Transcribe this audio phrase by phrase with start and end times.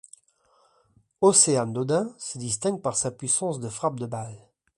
[1.21, 4.49] Océane Dodin se distingue par sa puissance de frappe de balle.